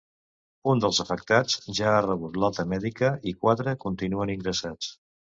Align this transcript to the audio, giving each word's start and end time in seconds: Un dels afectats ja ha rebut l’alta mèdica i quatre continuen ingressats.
Un 0.71 0.79
dels 0.83 0.99
afectats 1.01 1.59
ja 1.79 1.91
ha 1.97 1.99
rebut 2.05 2.39
l’alta 2.43 2.65
mèdica 2.71 3.11
i 3.33 3.33
quatre 3.43 3.75
continuen 3.85 4.33
ingressats. 4.37 4.89